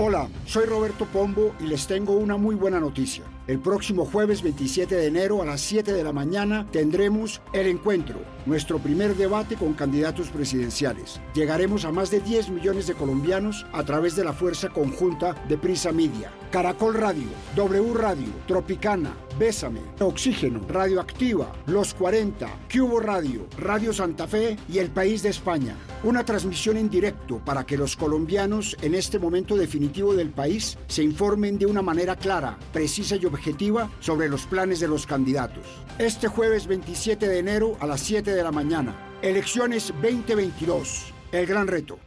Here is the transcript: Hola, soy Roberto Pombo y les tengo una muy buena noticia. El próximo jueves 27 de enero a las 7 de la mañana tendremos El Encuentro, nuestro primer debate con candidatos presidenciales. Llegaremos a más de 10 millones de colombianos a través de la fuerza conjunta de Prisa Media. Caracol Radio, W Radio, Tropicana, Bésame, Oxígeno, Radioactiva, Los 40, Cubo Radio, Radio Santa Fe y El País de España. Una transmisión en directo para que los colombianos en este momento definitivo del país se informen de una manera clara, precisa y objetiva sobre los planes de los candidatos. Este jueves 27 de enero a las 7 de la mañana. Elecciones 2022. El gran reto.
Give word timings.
Hola, 0.00 0.28
soy 0.46 0.64
Roberto 0.66 1.06
Pombo 1.06 1.56
y 1.58 1.64
les 1.64 1.88
tengo 1.88 2.12
una 2.12 2.36
muy 2.36 2.54
buena 2.54 2.78
noticia. 2.78 3.24
El 3.48 3.58
próximo 3.58 4.04
jueves 4.04 4.42
27 4.42 4.94
de 4.94 5.06
enero 5.06 5.42
a 5.42 5.44
las 5.44 5.60
7 5.60 5.92
de 5.92 6.04
la 6.04 6.12
mañana 6.12 6.68
tendremos 6.70 7.42
El 7.52 7.66
Encuentro, 7.66 8.20
nuestro 8.46 8.78
primer 8.78 9.16
debate 9.16 9.56
con 9.56 9.74
candidatos 9.74 10.28
presidenciales. 10.28 11.20
Llegaremos 11.34 11.84
a 11.84 11.90
más 11.90 12.12
de 12.12 12.20
10 12.20 12.50
millones 12.50 12.86
de 12.86 12.94
colombianos 12.94 13.66
a 13.72 13.82
través 13.82 14.14
de 14.14 14.22
la 14.22 14.32
fuerza 14.32 14.68
conjunta 14.68 15.34
de 15.48 15.58
Prisa 15.58 15.90
Media. 15.90 16.30
Caracol 16.50 16.94
Radio, 16.94 17.28
W 17.56 17.92
Radio, 17.94 18.28
Tropicana, 18.46 19.14
Bésame, 19.38 19.80
Oxígeno, 20.00 20.60
Radioactiva, 20.66 21.52
Los 21.66 21.92
40, 21.94 22.48
Cubo 22.72 23.00
Radio, 23.00 23.46
Radio 23.58 23.92
Santa 23.92 24.26
Fe 24.26 24.56
y 24.68 24.78
El 24.78 24.90
País 24.90 25.22
de 25.22 25.28
España. 25.28 25.76
Una 26.02 26.24
transmisión 26.24 26.78
en 26.78 26.88
directo 26.88 27.38
para 27.44 27.66
que 27.66 27.76
los 27.76 27.96
colombianos 27.96 28.76
en 28.80 28.94
este 28.94 29.18
momento 29.18 29.56
definitivo 29.56 30.14
del 30.14 30.30
país 30.30 30.78
se 30.86 31.02
informen 31.02 31.58
de 31.58 31.66
una 31.66 31.82
manera 31.82 32.16
clara, 32.16 32.58
precisa 32.72 33.16
y 33.16 33.26
objetiva 33.26 33.90
sobre 34.00 34.28
los 34.28 34.46
planes 34.46 34.80
de 34.80 34.88
los 34.88 35.06
candidatos. 35.06 35.66
Este 35.98 36.28
jueves 36.28 36.66
27 36.66 37.28
de 37.28 37.38
enero 37.38 37.76
a 37.80 37.86
las 37.86 38.00
7 38.00 38.30
de 38.30 38.42
la 38.42 38.52
mañana. 38.52 38.96
Elecciones 39.20 39.92
2022. 40.00 41.12
El 41.32 41.46
gran 41.46 41.66
reto. 41.66 41.98